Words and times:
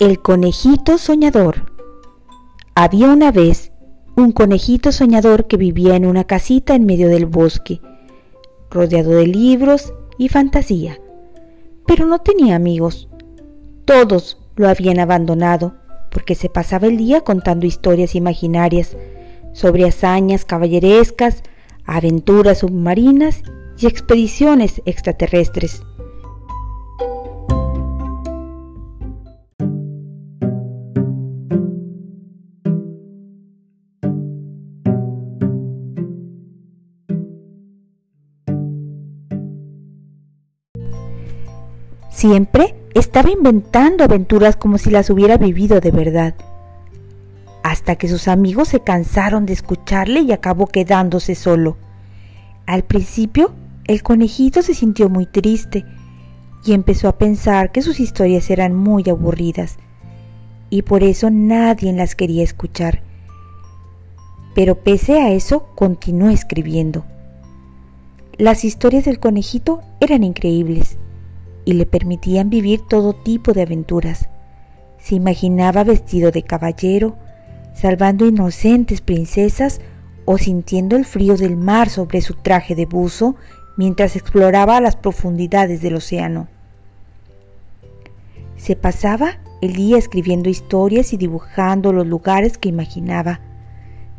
El 0.00 0.22
conejito 0.22 0.96
soñador. 0.96 1.70
Había 2.74 3.08
una 3.08 3.32
vez 3.32 3.70
un 4.16 4.32
conejito 4.32 4.92
soñador 4.92 5.46
que 5.46 5.58
vivía 5.58 5.94
en 5.94 6.06
una 6.06 6.24
casita 6.24 6.74
en 6.74 6.86
medio 6.86 7.10
del 7.10 7.26
bosque, 7.26 7.82
rodeado 8.70 9.10
de 9.10 9.26
libros 9.26 9.92
y 10.16 10.30
fantasía, 10.30 10.98
pero 11.86 12.06
no 12.06 12.20
tenía 12.20 12.56
amigos. 12.56 13.10
Todos 13.84 14.38
lo 14.56 14.70
habían 14.70 15.00
abandonado 15.00 15.74
porque 16.10 16.34
se 16.34 16.48
pasaba 16.48 16.86
el 16.86 16.96
día 16.96 17.20
contando 17.20 17.66
historias 17.66 18.14
imaginarias 18.14 18.96
sobre 19.52 19.84
hazañas 19.84 20.46
caballerescas, 20.46 21.42
aventuras 21.84 22.60
submarinas 22.60 23.42
y 23.78 23.86
expediciones 23.86 24.80
extraterrestres. 24.86 25.82
Siempre 42.10 42.74
estaba 42.94 43.30
inventando 43.30 44.02
aventuras 44.02 44.56
como 44.56 44.78
si 44.78 44.90
las 44.90 45.10
hubiera 45.10 45.38
vivido 45.38 45.80
de 45.80 45.92
verdad. 45.92 46.34
Hasta 47.62 47.94
que 47.96 48.08
sus 48.08 48.26
amigos 48.26 48.68
se 48.68 48.80
cansaron 48.80 49.46
de 49.46 49.52
escucharle 49.52 50.20
y 50.20 50.32
acabó 50.32 50.66
quedándose 50.66 51.36
solo. 51.36 51.76
Al 52.66 52.82
principio, 52.82 53.52
el 53.84 54.02
conejito 54.02 54.60
se 54.62 54.74
sintió 54.74 55.08
muy 55.08 55.26
triste 55.26 55.84
y 56.64 56.72
empezó 56.72 57.08
a 57.08 57.16
pensar 57.16 57.70
que 57.70 57.80
sus 57.80 58.00
historias 58.00 58.50
eran 58.50 58.74
muy 58.74 59.08
aburridas 59.08 59.78
y 60.68 60.82
por 60.82 61.04
eso 61.04 61.30
nadie 61.30 61.92
las 61.92 62.16
quería 62.16 62.42
escuchar. 62.42 63.02
Pero 64.54 64.82
pese 64.82 65.20
a 65.20 65.30
eso, 65.30 65.68
continuó 65.76 66.28
escribiendo. 66.28 67.04
Las 68.36 68.64
historias 68.64 69.04
del 69.04 69.20
conejito 69.20 69.80
eran 70.00 70.24
increíbles 70.24 70.98
y 71.64 71.74
le 71.74 71.86
permitían 71.86 72.50
vivir 72.50 72.80
todo 72.88 73.12
tipo 73.12 73.52
de 73.52 73.62
aventuras. 73.62 74.28
Se 74.98 75.14
imaginaba 75.14 75.84
vestido 75.84 76.30
de 76.30 76.42
caballero, 76.42 77.16
salvando 77.74 78.26
inocentes 78.26 79.00
princesas 79.00 79.80
o 80.24 80.38
sintiendo 80.38 80.96
el 80.96 81.04
frío 81.04 81.36
del 81.36 81.56
mar 81.56 81.88
sobre 81.88 82.20
su 82.20 82.34
traje 82.34 82.74
de 82.74 82.86
buzo 82.86 83.36
mientras 83.76 84.16
exploraba 84.16 84.80
las 84.80 84.96
profundidades 84.96 85.80
del 85.80 85.96
océano. 85.96 86.48
Se 88.56 88.76
pasaba 88.76 89.38
el 89.62 89.74
día 89.74 89.96
escribiendo 89.96 90.48
historias 90.48 91.12
y 91.12 91.16
dibujando 91.16 91.92
los 91.92 92.06
lugares 92.06 92.58
que 92.58 92.68
imaginaba. 92.68 93.40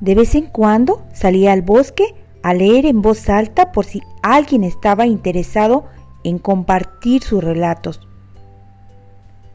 De 0.00 0.14
vez 0.14 0.34
en 0.34 0.46
cuando 0.46 1.02
salía 1.12 1.52
al 1.52 1.62
bosque 1.62 2.14
a 2.42 2.54
leer 2.54 2.86
en 2.86 3.02
voz 3.02 3.28
alta 3.28 3.70
por 3.70 3.84
si 3.84 4.00
alguien 4.22 4.64
estaba 4.64 5.06
interesado 5.06 5.84
en 6.24 6.38
compartir 6.38 7.22
sus 7.22 7.42
relatos. 7.42 8.00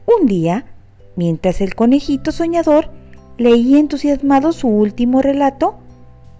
Un 0.05 0.27
día, 0.27 0.65
mientras 1.15 1.61
el 1.61 1.75
conejito 1.75 2.31
soñador 2.31 2.89
leía 3.37 3.79
entusiasmado 3.79 4.51
su 4.51 4.67
último 4.67 5.21
relato, 5.21 5.75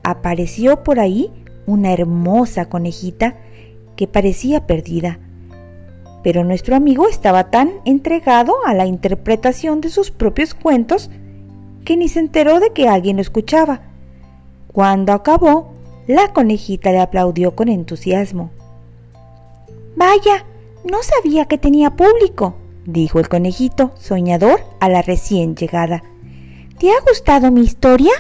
apareció 0.04 0.84
por 0.84 1.00
ahí 1.00 1.32
una 1.66 1.92
hermosa 1.92 2.70
conejita 2.70 3.36
que 3.96 4.08
parecía 4.08 4.68
perdida. 4.68 5.20
Pero 6.24 6.44
nuestro 6.44 6.76
amigo 6.76 7.08
estaba 7.08 7.50
tan 7.52 7.72
entregado 7.86 8.54
a 8.66 8.74
la 8.74 8.86
interpretación 8.86 9.82
de 9.82 9.90
sus 9.90 10.12
propios 10.12 10.54
cuentos 10.54 11.10
que 11.86 11.98
ni 11.98 12.08
se 12.08 12.20
enteró 12.20 12.60
de 12.60 12.72
que 12.72 12.88
alguien 12.88 13.18
lo 13.18 13.22
escuchaba. 13.22 13.82
Cuando 14.72 15.14
acabó, 15.14 15.72
la 16.08 16.34
conejita 16.34 16.92
le 16.92 17.00
aplaudió 17.00 17.56
con 17.56 17.70
entusiasmo. 17.70 18.52
Vaya, 19.96 20.46
no 20.84 20.98
sabía 21.02 21.46
que 21.46 21.58
tenía 21.58 21.96
público, 21.96 22.58
dijo 22.86 23.20
el 23.20 23.30
conejito 23.30 23.92
soñador 23.98 24.60
a 24.82 24.90
la 24.90 25.02
recién 25.02 25.56
llegada. 25.56 26.04
¿Te 26.80 26.92
ha 26.92 27.00
gustado 27.08 27.50
mi 27.50 27.62
historia? 27.62 28.12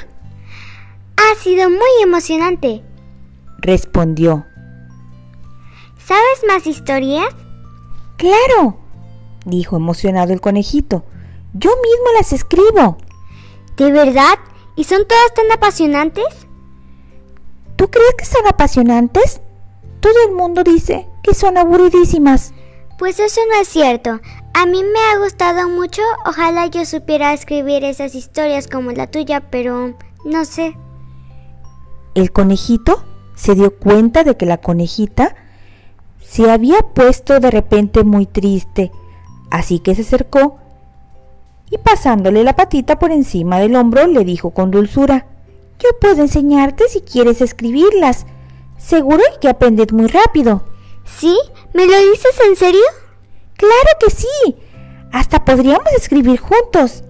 Ha 1.17 1.35
sido 1.43 1.69
muy 1.69 2.01
emocionante, 2.01 2.81
respondió. 3.57 4.45
¿Sabes 5.97 6.43
más 6.47 6.65
historias? 6.65 7.27
Claro, 8.17 8.77
dijo 9.45 9.75
emocionado 9.75 10.31
el 10.31 10.39
conejito. 10.39 11.03
Yo 11.53 11.71
mismo 11.71 12.05
las 12.17 12.31
escribo. 12.31 12.97
¿De 13.75 13.91
verdad? 13.91 14.39
¿Y 14.77 14.85
son 14.85 15.05
todas 15.07 15.33
tan 15.33 15.51
apasionantes? 15.51 16.47
¿Tú 17.75 17.89
crees 17.89 18.15
que 18.17 18.25
son 18.25 18.47
apasionantes? 18.47 19.41
Todo 19.99 20.13
el 20.27 20.33
mundo 20.33 20.63
dice 20.63 21.07
que 21.25 21.33
son 21.33 21.57
aburridísimas. 21.57 22.53
Pues 22.99 23.19
eso 23.19 23.41
no 23.49 23.59
es 23.59 23.67
cierto. 23.67 24.21
A 24.53 24.65
mí 24.65 24.83
me 24.83 24.99
ha 24.99 25.17
gustado 25.17 25.67
mucho. 25.69 26.01
Ojalá 26.25 26.67
yo 26.67 26.85
supiera 26.85 27.33
escribir 27.33 27.83
esas 27.83 28.13
historias 28.13 28.67
como 28.67 28.91
la 28.91 29.07
tuya, 29.07 29.41
pero 29.49 29.97
no 30.23 30.45
sé. 30.45 30.77
El 32.13 32.31
conejito 32.31 33.03
se 33.35 33.55
dio 33.55 33.75
cuenta 33.77 34.23
de 34.23 34.37
que 34.37 34.45
la 34.45 34.57
conejita 34.57 35.35
se 36.21 36.49
había 36.49 36.79
puesto 36.79 37.39
de 37.39 37.51
repente 37.51 38.03
muy 38.03 38.25
triste, 38.25 38.91
así 39.51 39.79
que 39.79 39.95
se 39.95 40.01
acercó 40.01 40.57
y 41.69 41.77
pasándole 41.77 42.43
la 42.43 42.55
patita 42.55 42.99
por 42.99 43.11
encima 43.11 43.59
del 43.59 43.75
hombro 43.75 44.07
le 44.07 44.23
dijo 44.23 44.51
con 44.51 44.71
dulzura, 44.71 45.25
Yo 45.79 45.89
puedo 45.99 46.21
enseñarte 46.21 46.87
si 46.87 47.01
quieres 47.01 47.41
escribirlas. 47.41 48.25
Seguro 48.77 49.21
que 49.41 49.49
aprendes 49.49 49.91
muy 49.91 50.07
rápido. 50.07 50.63
¿Sí? 51.05 51.37
¿Me 51.73 51.85
lo 51.85 51.97
dices 52.11 52.39
en 52.47 52.55
serio? 52.55 52.83
Claro 53.55 53.89
que 53.99 54.09
sí. 54.09 54.55
Hasta 55.11 55.45
podríamos 55.45 55.91
escribir 55.95 56.39
juntos. 56.39 57.03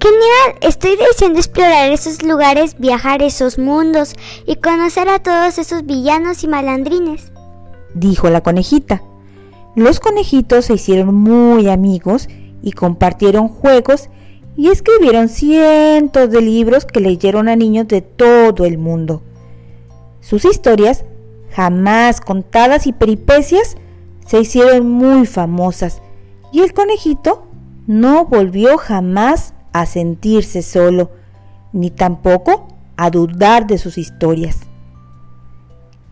Genial, 0.00 0.58
estoy 0.60 0.96
deseando 0.96 1.38
explorar 1.38 1.90
esos 1.90 2.22
lugares, 2.22 2.76
viajar 2.78 3.22
esos 3.22 3.58
mundos 3.58 4.14
y 4.46 4.56
conocer 4.56 5.08
a 5.08 5.18
todos 5.18 5.58
esos 5.58 5.84
villanos 5.86 6.44
y 6.44 6.48
malandrines, 6.48 7.32
dijo 7.94 8.30
la 8.30 8.40
conejita. 8.40 9.02
Los 9.74 9.98
conejitos 9.98 10.66
se 10.66 10.74
hicieron 10.74 11.14
muy 11.14 11.68
amigos 11.68 12.28
y 12.62 12.72
compartieron 12.72 13.48
juegos 13.48 14.08
y 14.56 14.68
escribieron 14.68 15.28
cientos 15.28 16.30
de 16.30 16.42
libros 16.42 16.84
que 16.84 17.00
leyeron 17.00 17.48
a 17.48 17.56
niños 17.56 17.88
de 17.88 18.00
todo 18.00 18.64
el 18.66 18.78
mundo. 18.78 19.22
Sus 20.20 20.44
historias 20.44 21.04
jamás 21.58 22.20
contadas 22.20 22.86
y 22.86 22.92
peripecias 22.92 23.76
se 24.24 24.38
hicieron 24.38 24.88
muy 24.88 25.26
famosas 25.26 26.00
y 26.52 26.60
el 26.60 26.72
conejito 26.72 27.48
no 27.88 28.26
volvió 28.26 28.78
jamás 28.78 29.54
a 29.72 29.84
sentirse 29.84 30.62
solo, 30.62 31.10
ni 31.72 31.90
tampoco 31.90 32.68
a 32.96 33.10
dudar 33.10 33.66
de 33.66 33.76
sus 33.76 33.98
historias. 33.98 34.60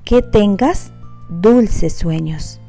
Que 0.04 0.20
tengas 0.20 0.90
dulces 1.28 1.92
sueños. 1.92 2.60